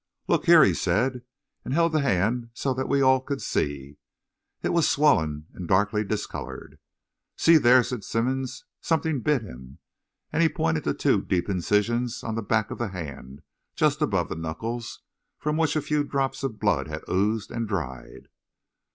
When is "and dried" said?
17.51-18.27